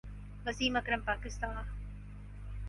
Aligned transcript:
Wasim 0.45 0.73
Akram 0.79 1.01
Pakistan 1.07 1.47